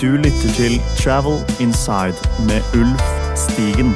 [0.00, 2.18] Du lytter til Travel Inside
[2.48, 3.02] med Ulf
[3.38, 3.92] Stigen.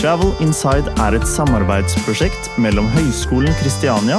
[0.00, 4.18] Travel Inside er et samarbeidsprosjekt mellom Høgskolen Kristiania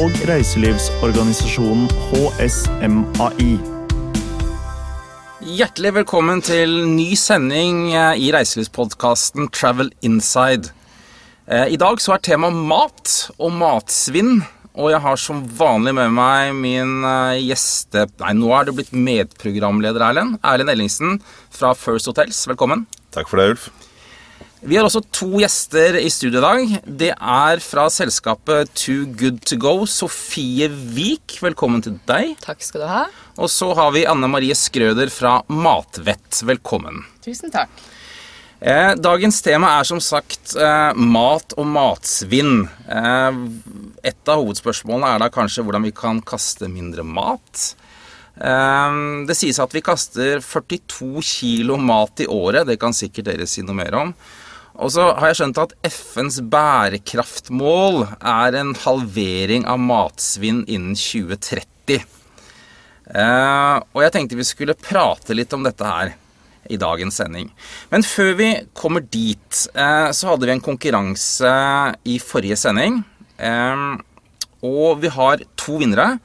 [0.00, 3.50] og reiselivsorganisasjonen HSMAI.
[5.44, 10.72] Hjertelig velkommen til ny sending eh, i reiselivspodkasten Travel Inside.
[11.44, 14.40] Eh, I dag så er temaet mat og matsvinn.
[14.80, 18.06] Og jeg har som vanlig med meg min eh, gjeste...
[18.22, 20.38] Nei, nå er du blitt medprogramleder, Erlend.
[20.40, 21.18] Erlend Ellingsen
[21.52, 22.40] fra First Hotels.
[22.48, 22.86] Velkommen.
[23.12, 23.68] Takk for det, Ulf.
[24.60, 26.72] Vi har også to gjester i studio i dag.
[26.84, 31.38] Det er fra selskapet Too Good To Go, Sofie Wiik.
[31.44, 32.34] Velkommen til deg.
[32.44, 33.06] Takk skal du ha.
[33.40, 36.40] Og så har vi Anne Marie Skrøder fra Matvett.
[36.48, 37.04] Velkommen.
[37.24, 37.72] Tusen takk.
[38.60, 42.66] Eh, dagens tema er som sagt eh, mat og matsvinn.
[42.92, 43.38] Eh,
[44.04, 47.70] et av hovedspørsmålene er da kanskje hvordan vi kan kaste mindre mat.
[48.40, 52.64] Det sies at vi kaster 42 kilo mat i året.
[52.70, 54.14] Det kan sikkert dere si noe mer om.
[54.80, 62.00] Og så har jeg skjønt at FNs bærekraftmål er en halvering av matsvinn innen 2030.
[63.10, 66.14] Eh, og jeg tenkte vi skulle prate litt om dette her
[66.68, 67.48] i dagens sending.
[67.90, 71.54] Men før vi kommer dit, eh, så hadde vi en konkurranse
[72.04, 73.02] i forrige sending.
[73.38, 73.96] Eh,
[74.62, 76.18] og vi har to vinnere.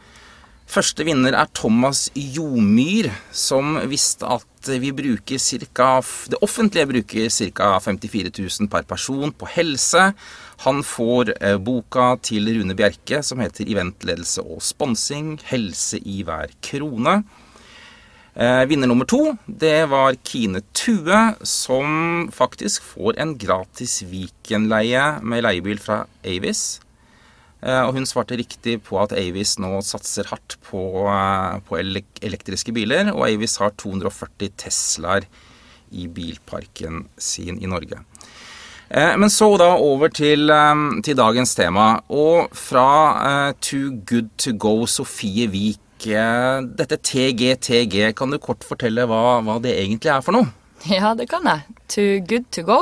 [0.66, 7.76] Første vinner er Thomas Jomyr, som visste at vi bruker cirka, det offentlige bruker ca.
[7.80, 10.08] 54 000 per person på helse.
[10.66, 15.38] Han får eh, boka til Rune Bjerke som heter 'Eventledelse og sponsing.
[15.46, 17.24] Helse i hver krone'.
[18.36, 25.46] Eh, vinner nummer to det var Kine Tue, som faktisk får en gratis Viken-leie med
[25.46, 26.82] leiebil fra Avis.
[27.64, 32.20] Eh, og hun svarte riktig på at Avis nå satser hardt på, eh, på elek
[32.22, 35.24] elektriske biler, og Avis har 240 Teslaer
[35.96, 38.04] i bilparken sin i Norge.
[38.90, 42.02] Eh, Men så da over til, eh, til dagens tema.
[42.10, 45.80] Og fra eh, Too Good To Go, Sofie Vik.
[46.04, 50.52] Dette TGTG, kan du kort fortelle hva, hva det egentlig er for noe?
[50.86, 51.64] Ja, det kan jeg.
[51.88, 52.80] Too good to go,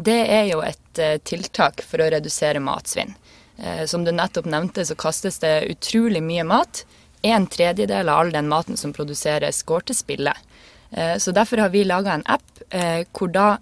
[0.00, 3.16] det er jo et eh, tiltak for å redusere matsvinn.
[3.58, 6.84] Eh, som du nettopp nevnte, så kastes det utrolig mye mat.
[7.26, 10.36] En tredjedel av all den maten som produseres, går til spille.
[10.90, 13.56] Eh, så derfor har vi laga en app hvor da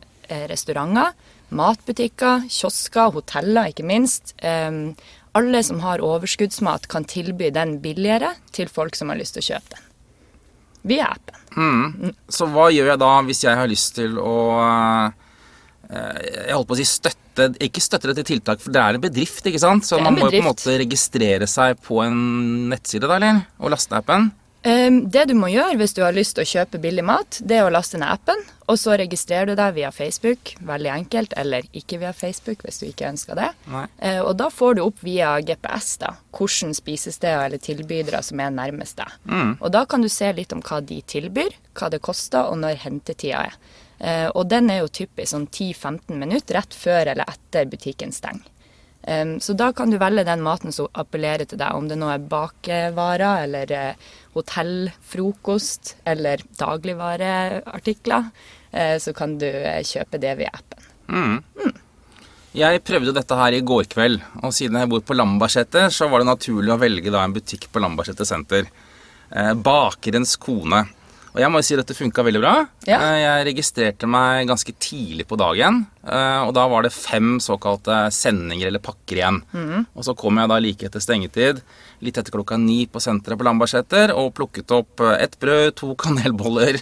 [0.51, 1.15] restauranter,
[1.57, 4.35] matbutikker, kiosker, hoteller ikke minst,
[5.39, 9.49] alle som har overskuddsmat, kan tilby den billigere til folk som har lyst til å
[9.53, 9.85] kjøpe den.
[10.89, 12.15] Via appen.
[12.31, 16.77] Så hva gjør jeg da hvis jeg har lyst til å eh, Jeg holdt på
[16.77, 19.87] å si støtte Ikke støtte dette tiltaket, for det er en bedrift, ikke sant?
[19.89, 22.21] Så man må jo på en måte registrere seg på en
[22.71, 23.43] nettside, da, eller?
[23.59, 24.31] Og laste appen.
[24.67, 27.61] Um, det du må gjøre hvis du har lyst til å kjøpe billig mat, det
[27.61, 31.69] er å laste ned appen, og så registrerer du deg via Facebook, veldig enkelt, eller
[31.79, 33.49] ikke via Facebook hvis du ikke ønsker det.
[33.71, 33.85] Nei.
[34.03, 38.53] Eh, og da får du opp via GPS da, hvilke spisesteder eller tilbydere som er
[38.55, 39.15] nærmest deg.
[39.63, 42.83] Og da kan du se litt om hva de tilbyr, hva det koster, og når
[42.83, 43.59] hentetida er.
[43.99, 48.47] Eh, og den er jo typisk sånn 10-15 minutter rett før eller etter butikken stenger.
[49.41, 52.25] Så da kan du velge den maten som appellerer til deg, om det nå er
[52.29, 58.29] bakevarer eller eh, hotellfrokost eller dagligvareartikler.
[58.71, 60.85] Eh, så kan du eh, kjøpe det via appen.
[62.59, 66.23] Jeg prøvde dette her i går kveld, og siden jeg bor på Lambertseter, så var
[66.23, 68.71] det naturlig å velge da en butikk på Lambertseter senter.
[69.31, 70.85] Eh, Bakerens kone.
[71.39, 72.53] Og jeg må jo si at dette funka veldig bra.
[72.89, 72.97] Ja.
[72.99, 78.09] Eh, Jeg registrerte meg ganske tidlig på dagen, eh, og da var det fem såkalte
[78.11, 79.39] sendinger eller pakker igjen.
[79.95, 81.61] Og så kom jeg da like etter stengetid,
[82.03, 85.93] litt etter klokka ni på senteret på Lambertseter, og plukket opp eh, ett brød, to
[86.03, 86.81] kanelboller,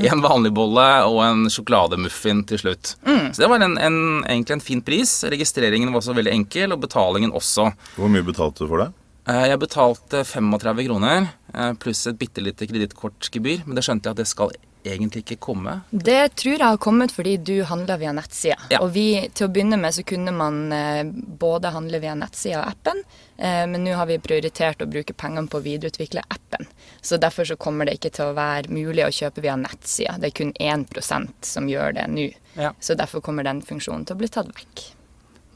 [0.00, 2.94] en vanlig bolle og en sjokolademuffin til slutt.
[3.04, 5.18] Så det var en, en, egentlig en fin pris.
[5.28, 7.68] Registreringen var også veldig enkel, og betalingen også.
[8.00, 8.88] Hvor mye betalte du for det?
[9.28, 14.16] Eh, Jeg betalte 35 kroner eh, pluss et bitte lite kredittkortgebyr, men det skjønte jeg
[14.16, 14.54] at det skal
[14.88, 15.74] egentlig ikke komme.
[15.90, 18.56] Det tror jeg har kommet fordi du handler via nettsida.
[18.72, 18.78] Ja.
[18.80, 21.02] Og vi, til å begynne med så kunne man eh,
[21.42, 23.04] både handle via nettsida og appen,
[23.38, 26.64] men nå har vi prioritert å bruke pengene på å videreutvikle appen.
[26.98, 30.16] Så derfor så kommer det ikke til å være mulig å kjøpe via nettsida.
[30.18, 32.26] Det er kun 1% som gjør det nå.
[32.58, 32.72] Ja.
[32.82, 34.88] Så derfor kommer den funksjonen til å bli tatt vekk.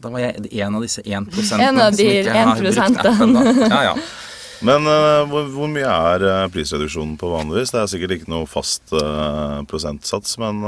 [0.03, 1.31] Da var jeg en av disse 1
[1.63, 3.03] En av de 1%.
[3.73, 3.97] Ja, ja.
[4.63, 7.73] Men uh, hvor, hvor mye er eh, prisreduksjonen på vanligvis?
[7.75, 10.61] Det er sikkert ikke noe fast uh, prosentsats, men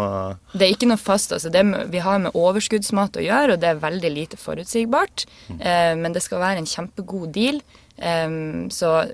[0.51, 1.31] Det er ikke noe fast.
[1.37, 5.27] altså det, med- Vi har med overskuddsmat å gjøre, og det er veldig lite forutsigbart.
[5.61, 7.63] Eh, men det skal være en kjempegod deal.
[8.03, 9.05] Um, så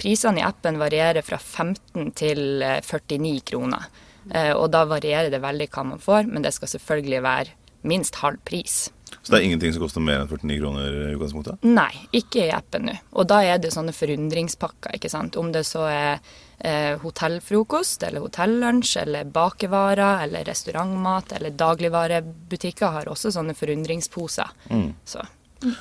[0.00, 3.86] prisene i appen varierer fra 15 til eh, 49 kroner.
[4.34, 7.54] Eh, og da varierer det veldig hva man får, men det skal selvfølgelig være
[7.86, 8.88] minst halv pris.
[9.26, 11.64] Så det er ingenting som koster mer enn 49 kroner i utgangspunktet?
[11.66, 12.92] Nei, ikke i appen nå.
[13.18, 15.34] Og da er det sånne forundringspakker, ikke sant.
[15.40, 16.20] Om det så er
[16.62, 24.54] eh, hotellfrokost eller hotellunsj eller bakevarer eller restaurantmat eller dagligvarebutikker har også sånne forundringsposer.
[25.02, 25.26] Så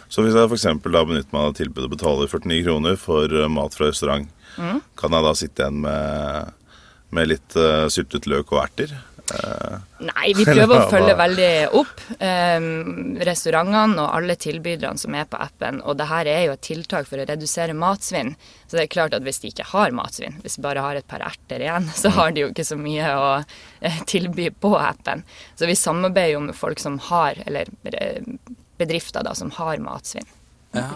[0.09, 0.67] Så hvis jeg f.eks.
[0.81, 4.25] benytter meg av tilbudet og betaler 49 kroner for eh, mat fra restaurant,
[4.97, 6.53] kan jeg da sitte igjen med,
[7.13, 8.93] med litt uh, syltet løk og erter?
[9.33, 11.49] Eh, Nei, vi prøver å følge veldig
[11.79, 12.67] opp eh,
[13.25, 15.81] restaurantene og alle tilbyderne som er på appen.
[15.85, 18.35] Og det her er jo et tiltak for å redusere matsvinn.
[18.67, 21.09] Så det er klart at hvis de ikke har matsvinn, hvis de bare har et
[21.09, 25.25] par erter igjen, så har de jo ikke så mye å eh, tilby på appen.
[25.55, 28.21] Så vi samarbeider jo med folk som har, eller eh,
[28.77, 30.27] bedrifter da, som har matsvinn.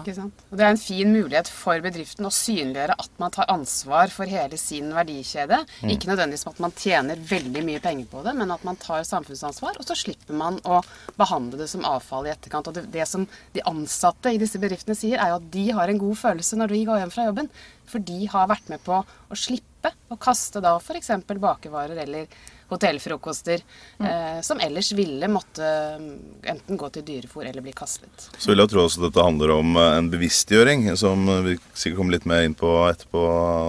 [0.00, 0.42] Ikke sant?
[0.50, 4.30] Og det er en fin mulighet for bedriften å synliggjøre at man tar ansvar for
[4.30, 5.62] hele sin verdikjede.
[5.86, 9.80] Ikke nødvendigvis at man tjener veldig mye penger på det, men at man tar samfunnsansvar,
[9.80, 10.82] og så slipper man å
[11.20, 12.70] behandle det som avfall i etterkant.
[12.70, 15.92] Og det, det som de ansatte i disse bedriftene sier, er jo at de har
[15.92, 17.50] en god følelse når de går hjem fra jobben.
[17.90, 21.12] For de har vært med på å slippe å kaste da f.eks.
[21.30, 22.28] bakevarer eller
[22.70, 23.62] hotellfrokoster,
[23.98, 25.66] eh, som ellers ville måtte
[26.00, 26.14] mm,
[26.54, 28.30] enten gå til dyrefôr eller bli kastet.
[28.38, 32.16] Så vil jeg tro også dette handler om eh, en bevisstgjøring, som vi sikkert kommer
[32.16, 33.26] litt mer inn på etterpå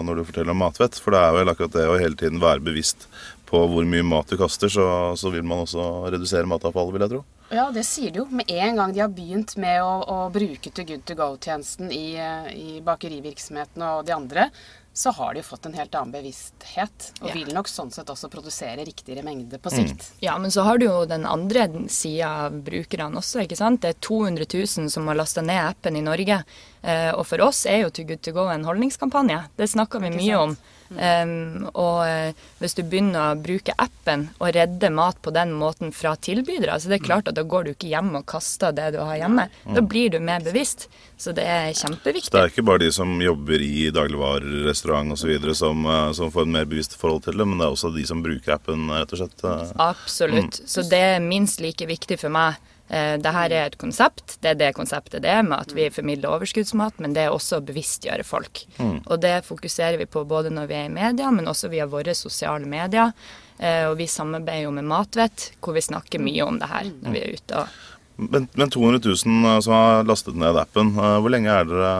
[0.07, 1.01] når du forteller om matvett.
[1.01, 3.09] For det er vel akkurat det å hele tiden være bevisst
[3.51, 4.87] på hvor mye mat du kaster, så,
[5.19, 7.23] så vil man også redusere matavfallet, vil jeg tro.
[7.51, 8.27] Ja, det sier de jo.
[8.31, 12.13] Med en gang de har begynt med å, å bruke To Good To Go-tjenesten i,
[12.15, 14.47] eh, i bakerivirksomheten og de andre,
[14.93, 17.11] så har de jo fått en helt annen bevissthet.
[17.21, 17.33] Og Ja.
[17.33, 20.11] vil nok sånn sett også produsere riktigere mengde på sikt.
[20.19, 23.81] Ja, men så har du jo den andre sida av brukerne også, ikke sant.
[23.81, 26.43] Det er 200 000 som har lasta ned appen i Norge.
[26.81, 29.43] Eh, og for oss er jo To Good To Go en holdningskampanje.
[29.57, 30.55] Det snakker vi mye om.
[30.91, 35.93] Um, og eh, hvis du begynner å bruke appen og redde mat på den måten
[35.95, 38.89] fra tilbydere, så det er klart at da går du ikke hjem og kaster det
[38.97, 39.47] du har hjemme.
[39.71, 40.89] Da blir du mer bevisst.
[41.21, 42.31] Så det er kjempeviktig.
[42.31, 45.31] Så Det er ikke bare de som jobber i dagligvarer, restaurant osv.
[45.55, 48.05] Som, eh, som får en mer bevisst forhold til det, men det er også de
[48.09, 49.45] som bruker appen, rett og slett.
[49.45, 49.79] Absolutt.
[50.01, 50.61] Absolutt.
[50.67, 52.59] Så det er minst like viktig for meg.
[52.91, 54.35] Eh, det her er et konsept.
[54.43, 57.61] Det er det konseptet det er med at vi formidler overskuddsmat, men det er også
[57.61, 58.65] å bevisstgjøre folk.
[59.05, 62.15] Og det fokuserer vi på både når vi er i media, men også via våre
[62.17, 63.13] sosiale medier.
[63.61, 67.15] Eh, og vi samarbeider jo med Matvett, hvor vi snakker mye om det her når
[67.15, 67.63] vi er ute.
[67.63, 71.93] og Men, men 200 000 som har lastet ned appen, eh, hvor lenge er dere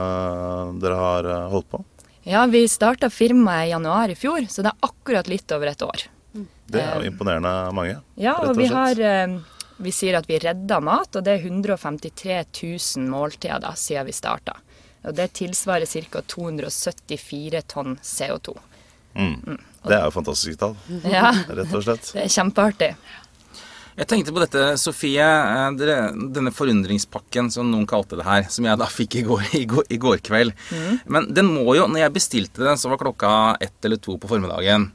[0.81, 1.83] dere har eh, holdt på?
[2.27, 5.81] Ja, vi starta firmaet i januar i fjor, så det er akkurat litt over et
[5.85, 6.03] år.
[6.71, 7.97] Det er jo imponerende mange.
[8.15, 9.39] Ja, rett og vi har eh,
[9.81, 12.38] Vi sier at vi redder mat, og det er 153
[12.98, 14.57] 000 måltider da, siden vi starta.
[15.07, 16.22] Og det tilsvarer ca.
[16.30, 18.54] 274 tonn CO2.
[19.16, 20.78] Det er jo fantastiske tall,
[21.10, 22.12] Ja, rett og slett.
[22.13, 22.92] det er kjempeartig.
[23.98, 25.19] Jeg tenkte på dette, Sofie.
[25.25, 25.95] eh, Dere,
[26.31, 29.83] denne forundringspakken, som noen kalte det her, som jeg da fikk i går, i går,
[29.92, 30.54] i går kveld.
[31.12, 34.30] Men den må jo Når jeg bestilte den, så var klokka ett eller to på
[34.31, 34.92] formiddagen.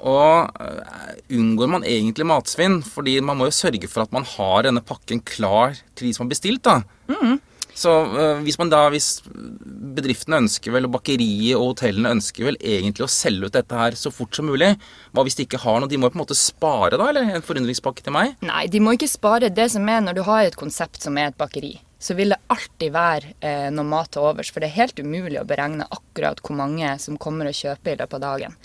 [0.00, 2.80] Og eh, unngår man egentlig matsvinn?
[2.86, 6.26] Fordi man må jo sørge for at man har denne pakken klar til de som
[6.26, 6.80] har bestilt, da.
[7.80, 9.22] Så eh, hvis man da, hvis
[9.96, 13.96] bedriftene ønsker vel, og bakeriet og hotellene ønsker vel egentlig å selge ut dette her
[13.98, 14.72] så fort som mulig,
[15.14, 15.90] hva hvis de ikke har noe?
[15.90, 18.34] De må jo på en måte spare da, eller en forundringspakke til meg?
[18.44, 19.52] Nei, de må ikke spare.
[19.54, 22.40] Det som er når du har et konsept som er et bakeri, så vil det
[22.52, 24.52] alltid være eh, noe mat til overs.
[24.52, 27.98] For det er helt umulig å beregne akkurat hvor mange som kommer og kjøper i
[28.00, 28.56] løpet av dagen.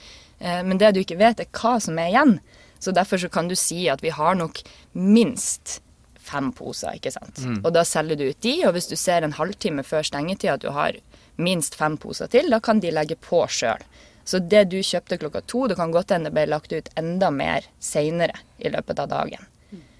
[0.46, 2.38] Eh, men det du ikke vet, er hva som er igjen.
[2.80, 4.62] Så derfor så kan du si at vi har nok
[4.94, 5.80] minst
[6.26, 7.40] fem poser, ikke sant.
[7.64, 10.66] Og da selger du ut de, og hvis du ser en halvtime før stengetid at
[10.66, 10.98] du har
[11.38, 13.82] minst fem poser til, da kan de legge på sjøl.
[14.26, 17.68] Så det du kjøpte klokka to, det kan godt hende ble lagt ut enda mer
[17.80, 19.46] seinere i løpet av dagen.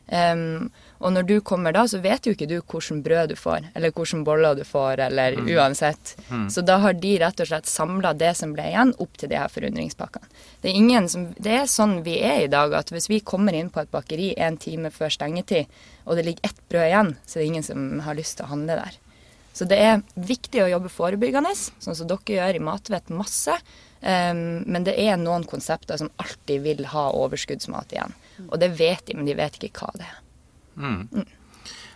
[0.08, 0.70] Em,
[1.02, 3.94] og når du kommer da, så vet jo ikke du hvilket brød du får, eller
[3.94, 6.16] hvilke boller du får, eller uansett.
[6.52, 9.40] Så da har de rett og slett samla det som ble igjen, opp til de
[9.40, 10.30] her forundringspakkene.
[10.62, 13.54] Det er, ingen som, det er sånn vi er i dag, at hvis vi kommer
[13.54, 15.72] inn på et bakeri en time før stengetid,
[16.06, 18.54] og det ligger ett brød igjen, så det er ingen som har lyst til å
[18.54, 19.02] handle der.
[19.56, 23.56] Så det er viktig å jobbe forebyggende, sånn som dere gjør i Matvett masse.
[24.06, 28.12] Um, men det er noen konsepter som alltid vil ha overskuddsmat igjen.
[28.50, 30.22] Og det vet de, men de vet ikke hva det er.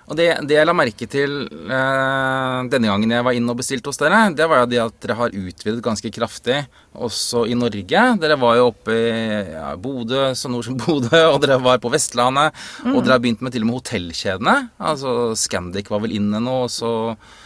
[0.09, 3.91] Og det, det, jeg la merke til eh, denne gangen jeg var inne og bestilte
[3.91, 6.63] hos dere, det var jo det at dere har utvidet ganske kraftig
[6.97, 8.01] også i Norge.
[8.17, 9.11] Dere var jo oppe i
[9.53, 12.57] ja, Bodø, så nord som Bodø, og dere var på Vestlandet.
[12.81, 12.95] Mm.
[12.95, 14.57] Og dere har begynt med til og med hotellkjedene.
[14.91, 16.91] Altså Scandic var vel inne nå, og så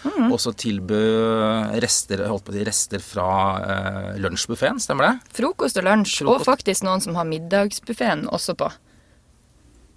[0.08, 0.32] mm.
[0.32, 3.30] også tilbød rester, holdt på å si, rester fra
[3.60, 5.34] eh, lunsjbuffeen, stemmer det?
[5.36, 6.40] Frokost og lunsj, Frokost.
[6.40, 8.72] og faktisk noen som har middagsbuffeen også på.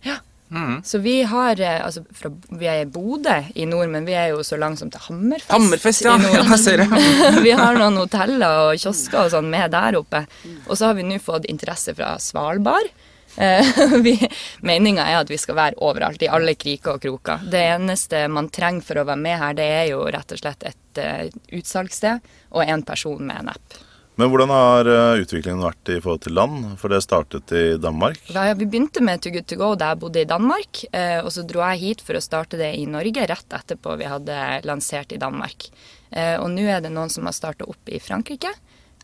[0.06, 0.18] Ja.
[0.50, 0.82] Mm.
[0.84, 4.30] Så vi har eh, altså fra, Vi er i Bodø i nord, men vi er
[4.30, 5.50] jo så langt som til Hammerfest.
[5.50, 6.14] Hammerfest, ja.
[6.36, 6.84] ja ser
[7.46, 10.22] vi har noen hoteller og kiosker og sånn med der oppe.
[10.68, 12.92] Og så har vi nå fått interesse fra Svalbard.
[13.36, 13.66] Eh,
[14.66, 17.44] Meninga er at vi skal være overalt, i alle kriker og kroker.
[17.50, 20.64] Det eneste man trenger for å være med her, det er jo rett og slett
[20.70, 21.26] et uh,
[21.58, 23.80] utsalgssted og en person med en app.
[24.16, 26.62] Men hvordan har eh, utviklingen vært i forhold til land?
[26.80, 28.22] For det startet i Danmark?
[28.32, 30.80] Ja, vi begynte med To Good To Go da jeg bodde i Danmark.
[30.88, 34.08] Eh, og så dro jeg hit for å starte det i Norge rett etterpå vi
[34.08, 35.68] hadde lansert i Danmark.
[36.08, 38.54] Eh, og nå er det noen som har starta opp i Frankrike,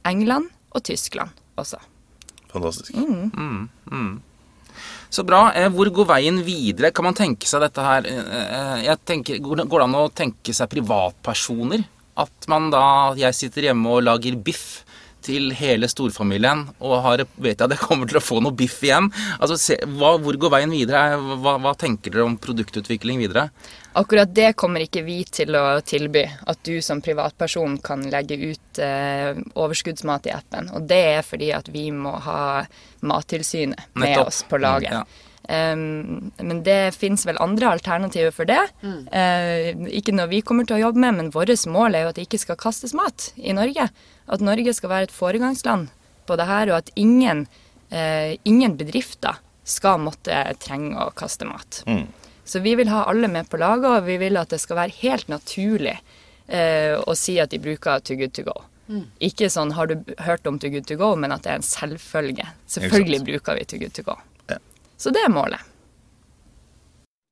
[0.09, 1.76] England og Tyskland også.
[2.54, 2.97] Fantastisk.
[2.97, 3.28] Mm.
[3.37, 4.14] Mm, mm.
[5.12, 5.42] Så bra.
[5.75, 6.88] Hvor går veien videre?
[6.97, 8.07] Kan man tenke seg dette her
[8.81, 11.85] jeg tenker, Går det an å tenke seg privatpersoner?
[12.16, 14.87] At man da Jeg sitter hjemme og lager biff
[15.24, 18.80] til hele storfamilien og har, vet jeg at jeg kommer til å få noe biff
[18.84, 19.10] igjen.
[19.38, 21.16] Altså, se, hva, Hvor går veien videre?
[21.42, 23.48] Hva, hva, tenker dere om produktutvikling videre?
[23.98, 26.24] Akkurat det kommer ikke vi til å tilby.
[26.48, 30.70] At du som privatperson kan legge ut eh, overskuddsmat i appen.
[30.76, 32.62] Og det er fordi at vi må ha
[33.02, 34.32] Mattilsynet med Nettopp.
[34.32, 34.94] oss på laget.
[35.02, 35.30] Ja.
[35.49, 38.61] Um, men det fins vel andre alternativer for det.
[38.82, 39.00] Mm.
[39.11, 42.20] Uh, ikke noe vi kommer til å jobbe med, men vårt mål er jo at
[42.20, 43.88] det ikke skal kastes mat i Norge
[44.32, 45.90] at Norge skal være et foregangsland
[46.28, 47.46] på det her, og at ingen,
[47.92, 51.82] uh, ingen bedrifter skal måtte trenge å kaste mat.
[51.87, 52.06] Mm.
[52.44, 54.99] Så vi vil ha alle med på laget, og vi vil at det skal være
[55.02, 55.96] helt naturlig
[56.50, 58.58] uh, å si at de bruker Too Good To Go.
[58.92, 59.06] Mm.
[59.25, 61.66] Ikke sånn 'har du hørt om Too Good To Go', men at det er en
[61.66, 62.46] selvfølge.
[62.66, 64.18] Selvfølgelig bruker vi Too Good To Go.
[65.02, 65.59] Så det er målet.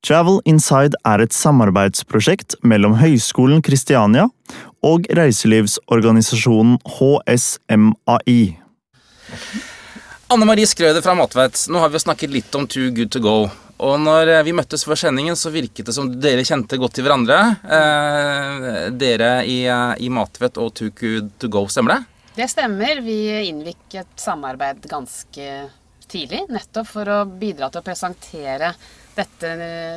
[0.06, 4.26] Travel Inside er et samarbeidsprosjekt mellom Høgskolen Kristiania
[4.86, 8.40] og reiselivsorganisasjonen HSMAI.
[10.30, 13.36] Anne Marie Skrøder fra Matvedt, nå har vi snakket litt om Too Good To Go.
[13.80, 17.06] Og når eh, vi møttes før sendingen, så virket det som dere kjente godt til
[17.06, 17.38] hverandre.
[17.64, 18.68] Eh,
[19.00, 22.00] dere i, eh, i Matvedt og Too Good To Go, stemmer det?
[22.36, 23.00] Det stemmer.
[23.04, 25.48] Vi innvikket samarbeid ganske
[26.10, 28.72] tidlig, nettopp for å bidra til å presentere
[29.16, 29.52] dette,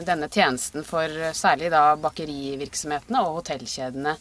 [0.05, 4.17] denne tjenesten for særlig da bakerivirksomhetene og hotellkjedene,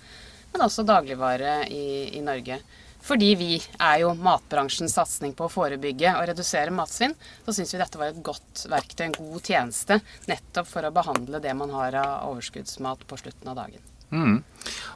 [0.52, 1.84] men også dagligvare i,
[2.18, 2.61] i Norge.
[3.02, 7.80] Fordi vi er jo matbransjens satsing på å forebygge og redusere matsvinn, så syns vi
[7.82, 9.99] dette var et godt verktøy, en god tjeneste,
[10.30, 13.91] nettopp for å behandle det man har av overskuddsmat på slutten av dagen.
[14.12, 14.42] Mm.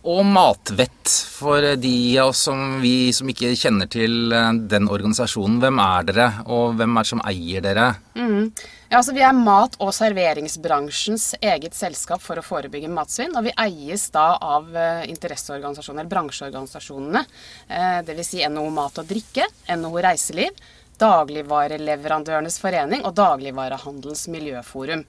[0.07, 1.93] Og matvett, for de
[2.23, 5.59] av oss som, vi, som ikke kjenner til eh, den organisasjonen.
[5.63, 7.89] Hvem er dere, og hvem er det som eier dere?
[8.15, 8.53] Mm.
[8.87, 13.35] Ja, altså Vi er mat- og serveringsbransjens eget selskap for å forebygge matsvinn.
[13.35, 17.25] Og vi eies da av uh, interesseorganisasjoner, bransjeorganisasjonene.
[17.67, 18.31] Uh, Dvs.
[18.31, 20.63] Si NHO Mat og Drikke, NHO Reiseliv,
[21.03, 25.03] Dagligvareleverandørenes forening og Dagligvarehandelens miljøforum.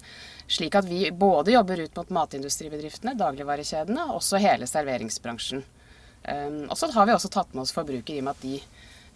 [0.48, 5.64] Slik at vi både jobber ut mot matindustribedriftene, dagligvarekjedene, og også hele serveringsbransjen.
[6.28, 8.60] Um, og så har vi også tatt med oss forbruker i og med at de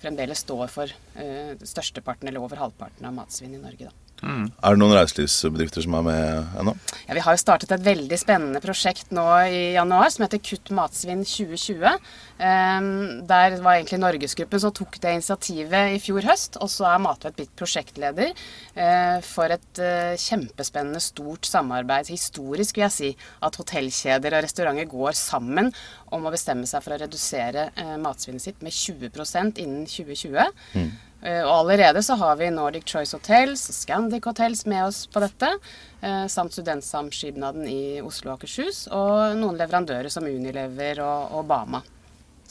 [0.01, 3.87] fremdeles står for uh, størsteparten eller over halvparten av matsvinn i Norge.
[3.87, 4.10] Da.
[4.21, 4.43] Mm.
[4.53, 6.75] Er det noen reiselivsbedrifter som er med ennå?
[7.07, 10.69] Ja, Vi har jo startet et veldig spennende prosjekt nå i januar som heter Kutt
[10.77, 11.97] matsvinn 2020.
[12.41, 12.87] Um,
[13.29, 16.59] der var egentlig Norgesgruppen som tok det initiativet i fjor høst.
[16.61, 22.13] Og så er Matvett blitt prosjektleder uh, for et uh, kjempespennende, stort samarbeid.
[22.13, 25.73] Historisk vil jeg si at hotellkjeder og restauranter går sammen
[26.13, 30.61] om å bestemme seg for å redusere uh, matsvinnet sitt med 20% innen 2020.
[30.77, 30.91] Mm.
[31.21, 35.21] Eh, og allerede så har vi Nordic Choice Hotels og Scandic Hotels med oss på
[35.21, 35.53] dette.
[36.01, 38.87] Eh, samt Studentsamskipnaden i Oslo og Akershus.
[38.89, 41.83] Og noen leverandører som Unilever og, og Bama.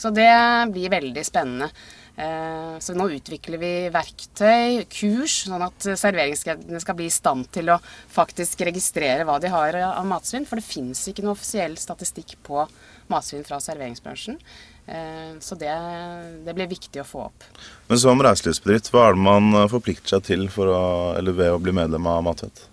[0.01, 0.31] Så det
[0.73, 1.69] blir veldig spennende.
[2.21, 7.73] Eh, så nå utvikler vi verktøy, kurs, sånn at serveringskjedene skal bli i stand til
[7.75, 7.81] å
[8.13, 10.47] faktisk registrere hva de har av matsvinn.
[10.49, 12.65] For det fins ikke noe offisiell statistikk på
[13.11, 14.39] matsvinn fra serveringsbransjen.
[14.91, 15.71] Eh, så det,
[16.45, 17.47] det, blir viktig å få opp.
[17.87, 20.83] Men som reiselivsbedrift, hva er det man forplikter seg til å,
[21.31, 22.67] ved å bli medlem av Matvett?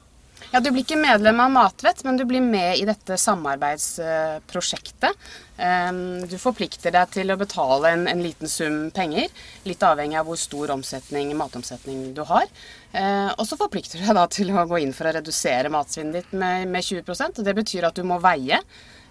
[0.51, 5.11] Ja, Du blir ikke medlem av Matvett, men du blir med i dette samarbeidsprosjektet.
[5.57, 9.27] Ehm, Du forplikter deg til å betale en, en liten sum penger,
[9.67, 12.45] litt avhengig av hvor stor omsetning, matomsetning du har.
[12.93, 16.13] Eh, Og så forplikter du deg da til å gå inn for å redusere matsvinnet
[16.21, 18.61] ditt med, med 20 og Det betyr at du må veie.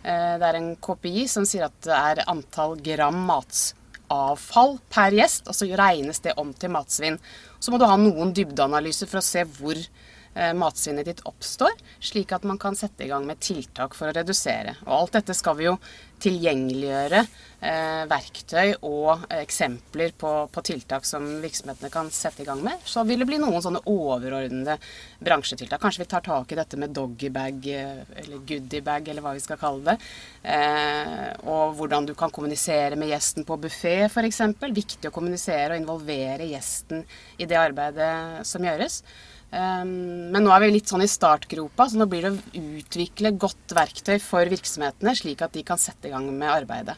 [0.06, 5.48] Eh, Det er en KPI som sier at det er antall gram matsavfall per gjest,
[5.50, 7.18] og så regnes det om til matsvinn.
[7.58, 9.88] Så må du ha noen dybdeanalyser for å se hvor eh,
[10.36, 11.72] matsvinnet ditt oppstår,
[12.04, 14.74] slik at man kan sette i gang med tiltak for å redusere.
[14.84, 15.76] Og alt dette skal vi jo
[16.22, 22.62] tilgjengeliggjøre eh, verktøy og eh, eksempler på, på tiltak som virksomhetene kan sette i gang
[22.64, 22.80] med.
[22.88, 24.78] Så vil det bli noen sånne overordnede
[25.20, 25.82] bransjetiltak.
[25.82, 29.60] Kanskje vi tar tak i dette med doggybag eh, eller goodiebag, eller hva vi skal
[29.60, 30.10] kalle det.
[30.56, 34.42] Eh, og hvordan du kan kommunisere med gjesten på buffé f.eks.
[34.66, 37.04] Viktig å kommunisere og involvere gjesten
[37.36, 39.02] i det arbeidet som gjøres.
[39.46, 43.32] Um, men nå er vi litt sånn i startgropa, så nå blir det å utvikle
[43.38, 46.96] godt verktøy for virksomhetene, slik at de kan sette i gang med arbeidet.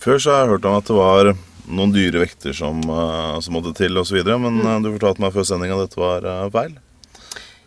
[0.00, 1.32] Før så har jeg hørt om at det var
[1.68, 4.84] noen dyre vekter som, eh, som måtte til osv., men mm.
[4.86, 6.78] du fortalte meg før sendinga at dette var eh, feil.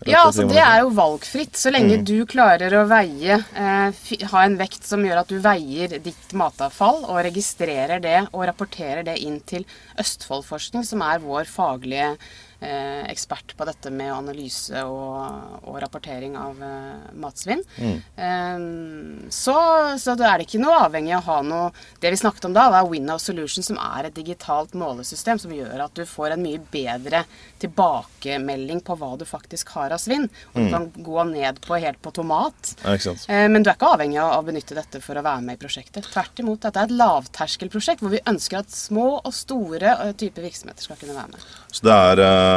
[0.10, 1.58] Ja, altså det er jo valgfritt.
[1.60, 4.00] Så lenge du klarer å veie eh,
[4.32, 9.06] Ha en vekt som gjør at du veier ditt matavfall og registrerer det og rapporterer
[9.06, 9.68] det inn til
[10.02, 12.26] Østfoldforskning, som er vår faglige eh,
[12.62, 17.64] ekspert på dette med analyse og, og rapportering av eh, matsvinn.
[17.82, 19.56] Eh, så,
[19.98, 22.54] så da er det ikke noe avhengig av å ha noe Det vi snakket om
[22.56, 26.44] da, var Winnow Solution, som er et digitalt målesystem som gjør at du får en
[26.46, 27.24] mye bedre
[27.62, 30.28] tilbakemelding på hva du faktisk har av svinn.
[30.54, 32.76] Og du kan gå ned på helt på tomat.
[32.86, 32.96] Ja.
[33.28, 35.62] Eh, Men du er ikke avhengig av å benytte dette for å være med i
[35.62, 36.10] prosjektet.
[36.14, 36.62] Tvert imot.
[36.66, 41.00] Dette er et lavterskelprosjekt hvor vi ønsker at små og store eh, typer virksomheter skal
[41.02, 41.50] kunne være med.
[41.72, 42.51] Så det er eh,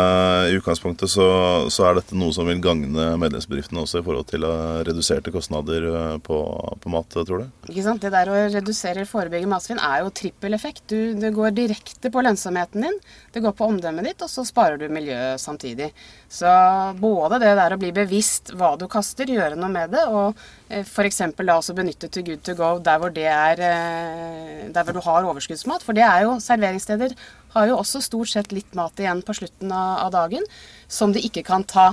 [0.48, 1.26] i utgangspunktet så,
[1.72, 5.86] så er dette noe som vil gagne medlemsbedriftene også i forhold til eh, reduserte kostnader
[5.90, 6.38] eh, på,
[6.80, 7.48] på mat, tror du?
[7.70, 8.02] Ikke sant?
[8.04, 10.84] Det der å redusere forebygge matsvinn er jo trippeleffekt.
[10.90, 12.98] Du, det går direkte på lønnsomheten din,
[13.34, 15.90] det går på omdømmet ditt, og så sparer du miljøet samtidig.
[16.34, 16.50] Så
[16.98, 20.34] både det der å bli bevisst hva du kaster, gjøre noe med det, og
[20.68, 21.22] eh, f.eks.
[21.38, 25.02] da også benytte to Good To Go der hvor det er eh, Der hvor du
[25.04, 25.84] har overskuddsmat.
[25.86, 27.14] For det er jo serveringssteder
[27.54, 30.44] har jo også stort sett litt mat igjen på slutten av, av dagen
[30.88, 31.92] som de ikke kan ta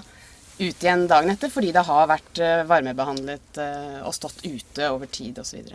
[0.61, 5.09] ut igjen dagen etter fordi det har vært eh, varmebehandlet eh, og stått ute over
[5.09, 5.71] tid osv.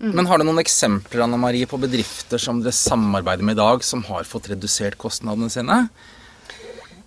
[0.00, 3.84] Men har du noen eksempler Anna Marie, på bedrifter som dere samarbeider med i dag,
[3.86, 5.84] som har fått redusert kostnadene sine?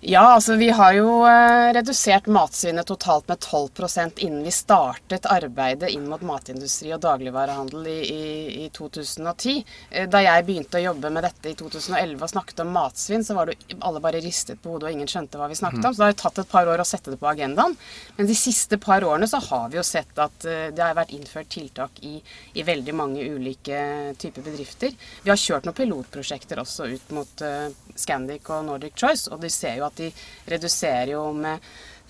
[0.06, 5.88] Ja, altså vi har jo eh, redusert matsvinnet totalt med 12% innen vi startet arbeidet
[5.94, 8.26] inn mot matindustri og dagligvarehandel i, i,
[8.64, 9.54] i 2010.
[9.88, 13.36] Eh, Da jeg begynte å jobbe med dette i 2011 og snakket om matsvinn, så
[13.38, 15.96] var det alle bare ristet på hodet og ingen skjønte hva vi snakket om.
[15.96, 17.78] Så det har jo tatt et par år å sette det på agendaen.
[18.18, 21.16] Men de siste par årene så har vi jo sett at eh, det har vært
[21.16, 22.18] innført tiltak i,
[22.52, 23.80] i veldig mange ulike
[24.20, 24.92] typer bedrifter.
[25.24, 27.48] Vi har kjørt noen pilotprosjekter også ut mot
[27.96, 30.10] Scandic og Nordic Choice, og de ser jo at de
[30.50, 31.64] reduserer jo med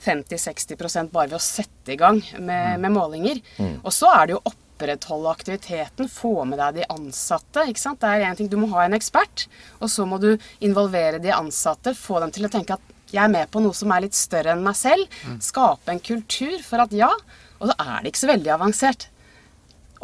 [0.04, 3.40] 50-60 bare ved å sette i gang med, med målinger.
[3.82, 7.64] Og så er det jo opprettholde aktiviteten, få med deg de ansatte.
[7.70, 8.00] ikke sant?
[8.02, 9.46] Det er en ting, Du må ha en ekspert,
[9.80, 11.94] og så må du involvere de ansatte.
[11.96, 14.52] Få dem til å tenke at jeg er med på noe som er litt større
[14.56, 15.08] enn meg selv.
[15.40, 17.12] Skape en kultur for at ja.
[17.60, 19.08] Og så er det ikke så veldig avansert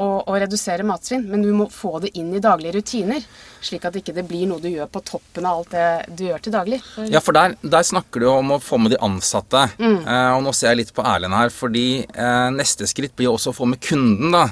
[0.01, 3.25] å, å redusere matsvinn, men du må få det inn i daglige rutiner.
[3.61, 6.45] Slik at ikke det blir noe du gjør på toppen av alt det du gjør
[6.45, 6.79] til daglig.
[7.13, 9.67] Ja, for der, der snakker du om å få med de ansatte.
[9.81, 13.53] Eh, og nå ser jeg litt på Erlend her, fordi eh, neste skritt blir også
[13.53, 14.47] å få med kunden, da.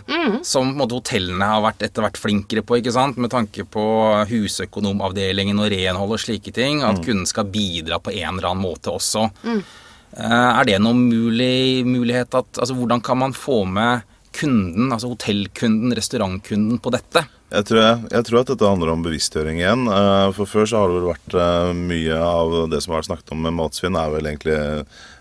[0.44, 3.16] Som på en måte hotellene har vært etter hvert flinkere på, ikke sant.
[3.16, 3.84] Med tanke på
[4.28, 6.84] husøkonomavdelingen og renhold og slike ting.
[6.84, 9.28] At kunden skal bidra på en eller annen måte også.
[9.48, 14.06] Eh, er det noen mulig, mulighet at Altså hvordan kan man få med
[14.38, 17.24] kunden, altså hotellkunden, restaurantkunden på dette?
[17.48, 19.86] Jeg tror, jeg tror at dette handler om bevisstgjøring igjen.
[19.92, 23.10] Eh, For før så har det vel vært eh, mye av det som har vært
[23.10, 24.58] snakket om med matsvinn, er vel egentlig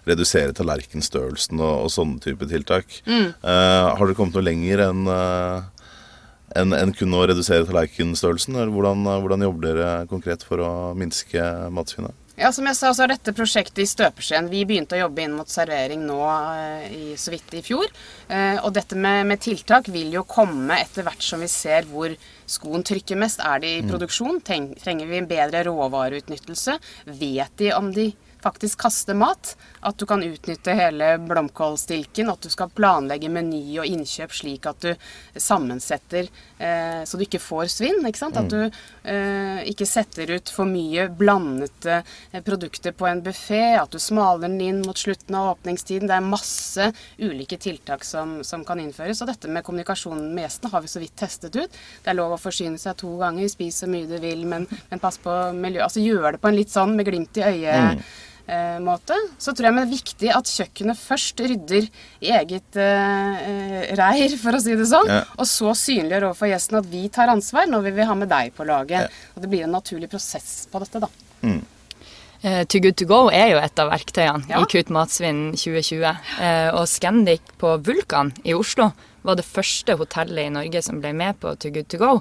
[0.08, 3.02] redusere tallerkenstørrelsen og, og sånne type tiltak.
[3.08, 3.34] Mm.
[3.44, 5.66] har dere kommet noe lenger enn eh,
[6.56, 8.58] enn en kun å redusere tallerkenstørrelsen?
[8.72, 12.16] Hvordan, eh, hvordan jobber dere konkret for å minske matsvinnet?
[12.38, 14.52] Ja, som jeg sa, så er dette prosjektet i støpeskjeen.
[14.52, 17.90] Vi begynte å jobbe inn mot servering nå eh, i, så vidt i fjor.
[18.30, 22.14] Eh, og dette med, med tiltak vil jo komme etter hvert som vi ser hvor
[22.46, 23.42] skoen trykker mest.
[23.42, 24.38] Er det i produksjon?
[24.46, 26.78] Trenger vi en bedre råvareutnyttelse?
[27.10, 28.12] Vet de om de
[28.46, 29.56] faktisk kaste mat.
[29.82, 32.30] At du kan utnytte hele blomkålstilken.
[32.30, 34.94] At du skal planlegge meny og innkjøp slik at du
[35.34, 36.30] sammensetter
[37.06, 38.06] så du ikke får svinn.
[38.08, 38.38] ikke sant?
[38.40, 43.78] At du eh, ikke setter ut for mye blandete eh, produkter på en buffé.
[43.78, 46.10] At du smaler den inn mot slutten av åpningstiden.
[46.10, 46.90] Det er masse
[47.22, 49.22] ulike tiltak som, som kan innføres.
[49.22, 51.82] Og dette med kommunikasjonen med gjestene har vi så vidt testet ut.
[52.04, 55.04] Det er lov å forsyne seg to ganger, spis så mye du vil, men, men
[55.04, 55.86] pass på miljøet.
[55.90, 58.08] Altså gjør det på en litt sånn med glimt i øyet.
[58.48, 59.12] Eh, måte,
[59.44, 61.90] så tror jeg det er viktig at kjøkkenet først rydder
[62.24, 65.10] i eget eh, eh, reir, for å si det sånn.
[65.12, 65.26] Ja.
[65.36, 68.54] Og så synliggjør overfor gjesten at vi tar ansvar når vi vil ha med deg
[68.56, 69.12] på laget.
[69.36, 71.12] Og det blir en naturlig prosess på dette, da.
[72.42, 74.62] Eh, to Good To Go er jo et av verktøyene Ja.
[74.62, 76.08] i Kutt matsvinn 2020.
[76.40, 78.94] Eh, og Scandic på Vulkan i Oslo
[79.26, 82.12] var det første hotellet i Norge som ble med på Too Good To Go.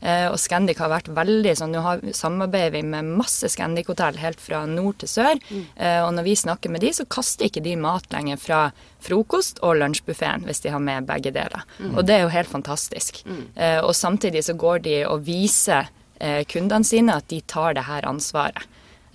[0.00, 4.40] Eh, og Scandic har vært veldig sånn Nå har, samarbeider vi med masse Scandic-hotell helt
[4.40, 5.40] fra nord til sør.
[5.76, 8.60] Eh, og når vi snakker med de, så kaster ikke de mat lenger fra
[9.06, 11.66] frokost og lunsjbuffeen hvis de har med begge deler.
[11.92, 13.22] Og det er jo helt fantastisk.
[13.54, 17.86] Eh, og samtidig så går de og viser eh, kundene sine at de tar det
[17.90, 18.64] her ansvaret.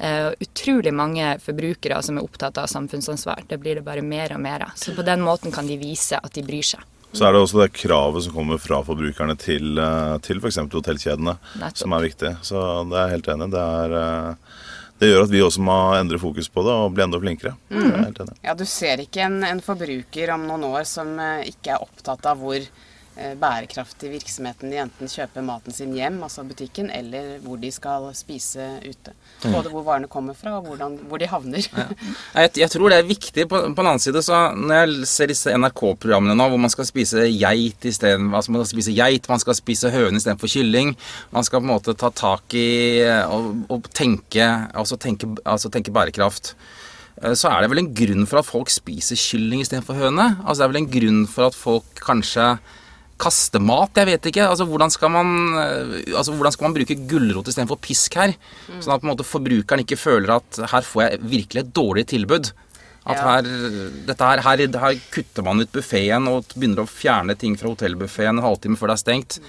[0.02, 3.44] Uh, utrolig mange forbrukere som er opptatt av samfunnsansvar.
[3.48, 4.72] Det blir det bare mer og mer av.
[4.74, 6.82] Så på den måten kan de vise at de bryr seg.
[7.12, 10.62] Så er det også det kravet som kommer fra forbrukerne til, eh, til f.eks.
[10.72, 11.78] hotellkjedene, Nettopp.
[11.82, 12.36] som er viktig.
[12.48, 13.50] Så det er jeg helt enig.
[13.52, 14.62] Det, er, eh,
[15.02, 17.56] det gjør at vi også må endre fokus på det og bli enda flinkere.
[17.68, 18.38] Det er helt enig.
[18.48, 22.26] Ja, du ser ikke en, en forbruker om noen år som eh, ikke er opptatt
[22.32, 22.64] av hvor
[23.16, 28.64] bærekraftig virksomheten de enten kjøper maten sin hjem, altså butikken, eller hvor de skal spise
[28.86, 29.14] ute.
[29.44, 31.66] Både hvor varene kommer fra, og hvordan, hvor de havner.
[32.36, 33.46] Jeg, jeg tror det er viktig.
[33.52, 36.88] På, på den annen side, så når jeg ser disse NRK-programmene nå, hvor man skal
[36.88, 40.94] spise geit isteden altså man skal spise geit, man skal spise høne istedenfor kylling
[41.34, 42.68] Man skal på en måte ta tak i
[43.04, 44.46] eh, og, og tenke,
[44.78, 46.54] altså tenke, altså tenke bærekraft.
[47.22, 50.32] Eh, Så er det vel en grunn for at folk spiser kylling istedenfor høne?
[50.46, 52.54] Altså Det er vel en grunn for at folk kanskje
[53.22, 53.94] kaster mat?
[54.02, 54.48] Jeg vet ikke.
[54.50, 55.32] Altså Hvordan skal man,
[55.62, 58.36] eh, altså, hvordan skal man bruke gulrot istedenfor pisk her?
[58.80, 62.08] Sånn at på en måte forbrukeren ikke føler at her får jeg virkelig et dårlig
[62.12, 62.52] tilbud.
[63.02, 63.24] At Ja.
[63.32, 63.42] her,
[64.06, 68.38] dette her, her, her kutter man ut buffeen og begynner å fjerne ting fra hotellbuffeen
[68.38, 69.40] en halvtime før det er stengt.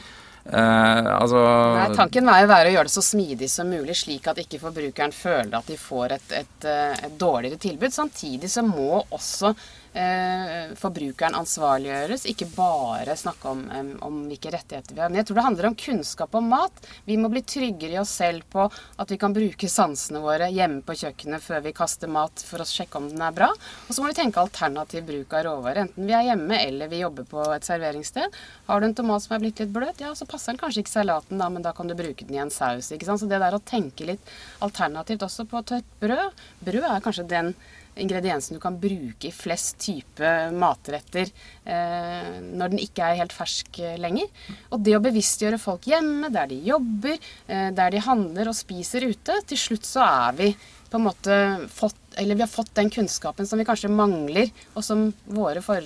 [0.43, 1.39] Eh, altså
[1.77, 4.59] Nei, tanken var jo være å gjøre det så smidig som mulig, slik at ikke
[4.59, 7.95] forbrukeren føler at de får et, et, eh, et dårligere tilbud.
[7.95, 9.53] Samtidig så må også
[9.99, 13.63] eh, forbrukeren ansvarliggjøres, ikke bare snakke om,
[14.05, 15.13] om hvilke rettigheter vi har.
[15.13, 16.83] Men jeg tror det handler om kunnskap om mat.
[17.09, 20.83] Vi må bli tryggere i oss selv på at vi kan bruke sansene våre hjemme
[20.87, 23.51] på kjøkkenet før vi kaster mat for å sjekke om den er bra.
[23.87, 27.03] Og så må vi tenke alternativ bruk av råvarer, enten vi er hjemme eller vi
[27.03, 28.41] jobber på et serveringssted.
[28.69, 30.95] Har du en tomat som er blitt litt bløt, ja, så passer den kanskje ikke
[30.95, 32.93] salaten, da, men da kan du bruke den i en saus.
[32.93, 33.23] ikke sant?
[33.23, 34.33] Så det der å tenke litt
[34.65, 37.55] alternativt også på tørt brød Brød er kanskje den
[38.01, 41.29] ingrediensen du kan bruke i flest type matretter
[41.65, 44.29] eh, når den ikke er helt fersk eh, lenger.
[44.73, 49.09] Og det å bevisstgjøre folk hjemme, der de jobber, eh, der de handler og spiser
[49.09, 50.53] ute, til slutt så er vi
[50.93, 51.37] på en måte
[51.73, 55.81] fått Eller vi har fått den kunnskapen som vi kanskje mangler, og som våre for,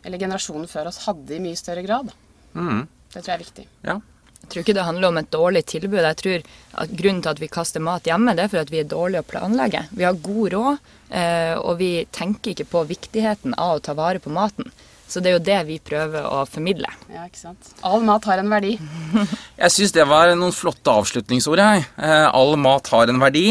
[0.00, 2.08] eller generasjonen før oss hadde i mye større grad.
[2.56, 3.66] mm, Det tror jeg er viktig.
[3.84, 3.98] ja.
[4.42, 6.02] Jeg tror ikke det handler om et dårlig tilbud.
[6.04, 6.42] Jeg tror
[6.82, 9.24] at Grunnen til at vi kaster mat hjemme, det er for at vi er dårlige
[9.24, 9.86] å planlegge.
[9.96, 14.22] Vi har god råd, eh, og vi tenker ikke på viktigheten av å ta vare
[14.22, 14.70] på maten.
[15.06, 16.90] Så det er jo det vi prøver å formidle.
[17.14, 17.74] Ja, ikke sant?
[17.86, 18.74] All mat har en verdi.
[19.62, 21.62] Jeg syns det var noen flotte avslutningsord.
[21.62, 21.86] Jeg.
[21.98, 23.46] Eh, all mat har en verdi.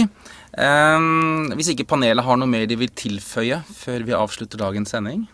[0.55, 1.07] Eh,
[1.55, 5.25] hvis ikke panelet har noe mer de vil tilføye før vi avslutter dagens sending?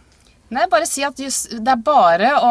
[0.51, 2.49] Nei, bare si at just, Det er bare å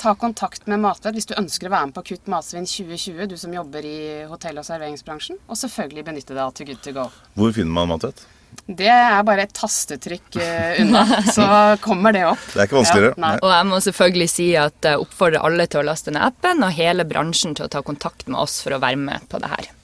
[0.00, 3.36] ta kontakt med Matvett hvis du ønsker å være med på Kutt matsvinn 2020, du
[3.36, 3.98] som jobber i
[4.30, 5.42] hotell- og serveringsbransjen.
[5.44, 7.04] Og selvfølgelig benytte deg av To Good To Go.
[7.36, 8.24] Hvor finner man Matvett?
[8.64, 11.04] Det er bare et tastetrykk eh, unna,
[11.36, 11.46] så
[11.84, 12.40] kommer det opp.
[12.54, 13.14] Det er ikke vanskeligere.
[13.20, 13.34] Ja.
[13.42, 16.72] Og jeg må selvfølgelig si at jeg oppfordrer alle til å laste ned appen, og
[16.78, 19.74] hele bransjen til å ta kontakt med oss for å være med på det her.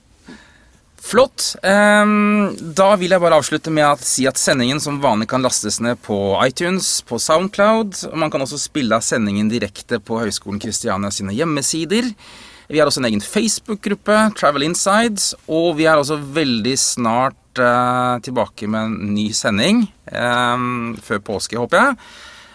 [1.03, 1.57] Flott.
[1.67, 5.81] Ehm, da vil jeg bare avslutte med å si at sendingen som vanlig kan lastes
[5.83, 10.62] ned på iTunes, på Soundcloud, og man kan også spille av sendingen direkte på Høgskolen
[10.62, 12.07] Kristiania sine hjemmesider.
[12.71, 15.19] Vi har også en egen Facebook-gruppe, Travel Inside,
[15.51, 21.59] og vi er også veldig snart eh, tilbake med en ny sending ehm, før påske,
[21.59, 22.01] håper jeg.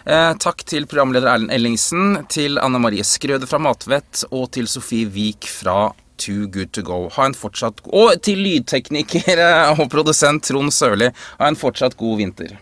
[0.08, 5.12] Eh, takk til programleder Erlend Ellingsen, til Anne Marie Skrøde fra Matvett og til Sofie
[5.12, 7.00] Wiik fra Too Good To Go.
[7.16, 11.12] Ha en fortsatt Og til lydtekniker eh, og produsent Trond Sørli.
[11.38, 12.56] Ha en fortsatt god vinter.